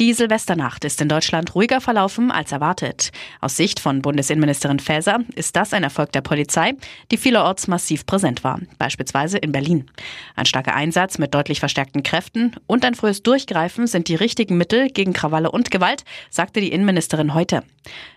Die 0.00 0.12
Silvesternacht 0.12 0.84
ist 0.84 1.00
in 1.00 1.08
Deutschland 1.08 1.54
ruhiger 1.54 1.80
verlaufen 1.80 2.32
als 2.32 2.50
erwartet. 2.50 3.12
Aus 3.40 3.56
Sicht 3.56 3.78
von 3.78 4.02
Bundesinnenministerin 4.02 4.80
Faeser 4.80 5.20
ist 5.36 5.54
das 5.54 5.72
ein 5.72 5.84
Erfolg 5.84 6.10
der 6.10 6.20
Polizei, 6.20 6.72
die 7.12 7.16
vielerorts 7.16 7.68
massiv 7.68 8.04
präsent 8.04 8.42
war, 8.42 8.58
beispielsweise 8.76 9.38
in 9.38 9.52
Berlin. 9.52 9.88
Ein 10.34 10.46
starker 10.46 10.74
Einsatz 10.74 11.18
mit 11.18 11.32
deutlich 11.32 11.60
verstärkten 11.60 12.02
Kräften 12.02 12.56
und 12.66 12.84
ein 12.84 12.96
frühes 12.96 13.22
Durchgreifen 13.22 13.86
sind 13.86 14.08
die 14.08 14.16
richtigen 14.16 14.56
Mittel 14.56 14.88
gegen 14.88 15.12
Krawalle 15.12 15.52
und 15.52 15.70
Gewalt, 15.70 16.02
sagte 16.28 16.60
die 16.60 16.72
Innenministerin 16.72 17.32
heute. 17.32 17.62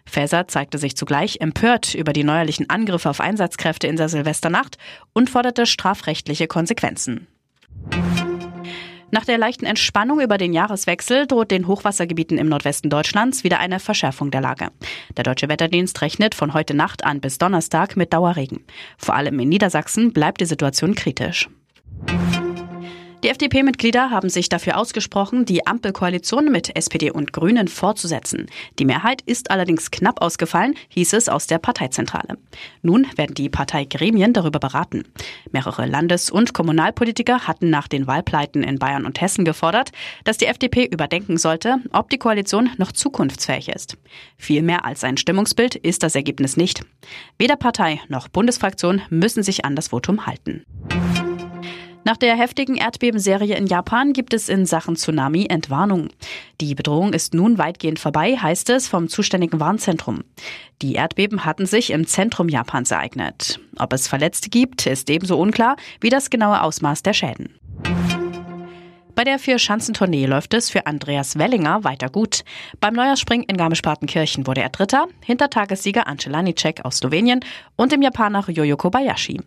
Faeser 0.03 0.47
zeigte 0.47 0.79
sich 0.79 0.95
zugleich 0.95 1.41
empört 1.41 1.93
über 1.93 2.11
die 2.11 2.23
neuerlichen 2.23 2.71
Angriffe 2.71 3.11
auf 3.11 3.21
Einsatzkräfte 3.21 3.85
in 3.85 3.97
der 3.97 4.09
Silvesternacht 4.09 4.79
und 5.13 5.29
forderte 5.29 5.67
strafrechtliche 5.67 6.47
Konsequenzen. 6.47 7.27
Nach 9.09 9.23
der 9.23 9.37
leichten 9.37 9.65
Entspannung 9.65 10.19
über 10.19 10.37
den 10.37 10.53
Jahreswechsel 10.53 11.27
droht 11.27 11.51
den 11.51 11.67
Hochwassergebieten 11.67 12.37
im 12.37 12.49
Nordwesten 12.49 12.89
Deutschlands 12.89 13.43
wieder 13.43 13.59
eine 13.59 13.79
Verschärfung 13.79 14.31
der 14.31 14.41
Lage. 14.41 14.67
Der 15.15 15.23
Deutsche 15.23 15.47
Wetterdienst 15.47 16.01
rechnet 16.01 16.35
von 16.35 16.53
heute 16.53 16.73
Nacht 16.73 17.05
an 17.05 17.21
bis 17.21 17.37
Donnerstag 17.37 17.95
mit 17.95 18.11
Dauerregen. 18.11 18.65
Vor 18.97 19.15
allem 19.15 19.39
in 19.39 19.47
Niedersachsen 19.47 20.11
bleibt 20.11 20.41
die 20.41 20.45
Situation 20.45 20.93
kritisch. 20.93 21.47
Die 23.23 23.29
FDP-Mitglieder 23.29 24.11
haben 24.11 24.29
sich 24.29 24.47
dafür 24.47 24.77
ausgesprochen, 24.77 25.43
die 25.43 25.65
Ampelkoalition 25.65 26.51
mit 26.51 26.75
SPD 26.75 27.09
und 27.09 27.33
Grünen 27.33 27.67
fortzusetzen. 27.67 28.45
Die 28.77 28.85
Mehrheit 28.85 29.23
ist 29.23 29.49
allerdings 29.49 29.89
knapp 29.89 30.21
ausgefallen, 30.21 30.75
hieß 30.89 31.13
es 31.13 31.27
aus 31.27 31.47
der 31.47 31.57
Parteizentrale. 31.57 32.37
Nun 32.83 33.07
werden 33.15 33.33
die 33.33 33.49
Parteigremien 33.49 34.33
darüber 34.33 34.59
beraten. 34.59 35.03
Mehrere 35.51 35.87
Landes- 35.87 36.29
und 36.29 36.53
Kommunalpolitiker 36.53 37.47
hatten 37.47 37.71
nach 37.71 37.87
den 37.87 38.05
Wahlpleiten 38.05 38.61
in 38.61 38.77
Bayern 38.77 39.05
und 39.05 39.19
Hessen 39.19 39.45
gefordert, 39.45 39.91
dass 40.23 40.37
die 40.37 40.45
FDP 40.45 40.85
überdenken 40.85 41.37
sollte, 41.37 41.77
ob 41.93 42.11
die 42.11 42.19
Koalition 42.19 42.69
noch 42.77 42.91
zukunftsfähig 42.91 43.69
ist. 43.69 43.97
Viel 44.37 44.61
mehr 44.61 44.85
als 44.85 45.03
ein 45.03 45.17
Stimmungsbild 45.17 45.75
ist 45.75 46.03
das 46.03 46.13
Ergebnis 46.13 46.55
nicht. 46.55 46.81
Weder 47.39 47.55
Partei 47.55 47.99
noch 48.09 48.27
Bundesfraktion 48.27 49.01
müssen 49.09 49.41
sich 49.41 49.65
an 49.65 49.75
das 49.75 49.87
Votum 49.87 50.27
halten. 50.27 50.65
Nach 52.07 52.15
der 52.15 52.37
heftigen 52.37 52.77
Erdbebenserie 52.77 53.57
in 53.57 53.67
Japan 53.67 54.13
gibt 54.13 54.33
es 54.33 54.47
in 54.47 54.65
Sachen 54.65 54.95
Tsunami 54.95 55.47
Entwarnung. 55.49 56.07
Die 56.61 56.73
Bedrohung 56.73 57.11
ist 57.11 57.33
nun 57.33 57.57
weitgehend 57.57 57.99
vorbei, 57.99 58.37
heißt 58.37 58.69
es 58.69 58.87
vom 58.87 59.09
zuständigen 59.09 59.59
Warnzentrum. 59.59 60.23
Die 60.81 60.93
Erdbeben 60.93 61.43
hatten 61.43 61.65
sich 61.65 61.89
im 61.89 62.07
Zentrum 62.07 62.47
Japans 62.47 62.91
ereignet. 62.91 63.59
Ob 63.77 63.91
es 63.91 64.07
Verletzte 64.07 64.49
gibt, 64.49 64.87
ist 64.87 65.09
ebenso 65.09 65.37
unklar 65.37 65.75
wie 65.99 66.09
das 66.09 66.29
genaue 66.29 66.61
Ausmaß 66.61 67.03
der 67.03 67.11
Schäden. 67.11 67.49
Bei 69.13 69.25
der 69.25 69.37
Vier-Schanzentournee 69.37 70.27
läuft 70.27 70.53
es 70.53 70.69
für 70.69 70.85
Andreas 70.85 71.37
Wellinger 71.37 71.83
weiter 71.83 72.07
gut. 72.07 72.45
Beim 72.79 72.93
Neujahrsspring 72.93 73.43
in 73.43 73.57
Garmisch-Partenkirchen 73.57 74.47
wurde 74.47 74.61
er 74.61 74.69
Dritter, 74.69 75.07
hinter 75.25 75.49
Tagessieger 75.49 76.07
Ance 76.07 76.29
aus 76.83 76.99
Slowenien 76.99 77.41
und 77.75 77.91
dem 77.91 78.01
Japaner 78.01 78.47
Yoyo 78.47 78.77
Kobayashi. 78.77 79.41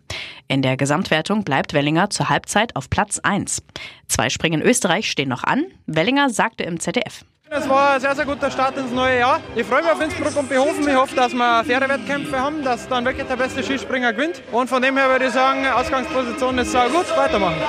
In 0.50 0.62
der 0.62 0.76
Gesamtwertung 0.76 1.44
bleibt 1.44 1.74
Wellinger 1.74 2.10
zur 2.10 2.28
Halbzeit 2.28 2.74
auf 2.74 2.90
Platz 2.90 3.20
1. 3.22 3.62
Zwei 4.08 4.30
Springen 4.30 4.62
Österreich 4.62 5.08
stehen 5.08 5.28
noch 5.28 5.44
an. 5.44 5.64
Wellinger 5.86 6.28
sagte 6.28 6.64
im 6.64 6.80
ZDF. 6.80 7.24
Es 7.48 7.68
war 7.68 7.92
ein 7.92 8.00
sehr, 8.00 8.16
sehr 8.16 8.24
guter 8.24 8.50
Start 8.50 8.76
ins 8.76 8.90
neue 8.90 9.20
Jahr. 9.20 9.38
Ich 9.54 9.64
freue 9.64 9.82
mich 9.82 9.92
auf 9.92 10.00
Innsbruck 10.00 10.36
und 10.36 10.48
Behofen. 10.48 10.88
Ich 10.88 10.96
hoffe, 10.96 11.14
dass 11.14 11.32
wir 11.34 11.62
faire 11.62 11.88
Wettkämpfe 11.88 12.36
haben, 12.36 12.64
dass 12.64 12.88
dann 12.88 13.04
wirklich 13.04 13.28
der 13.28 13.36
beste 13.36 13.62
Skispringer 13.62 14.12
gewinnt. 14.12 14.42
Und 14.50 14.68
von 14.68 14.82
dem 14.82 14.96
her 14.96 15.08
würde 15.08 15.26
ich 15.26 15.32
sagen, 15.32 15.64
Ausgangsposition 15.68 16.58
ist 16.58 16.72
sehr 16.72 16.88
gut. 16.88 17.06
Weitermachen. 17.16 17.62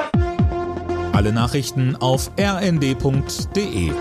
Alle 1.13 1.31
Nachrichten 1.31 1.95
auf 1.97 2.31
rnd.de 2.39 3.91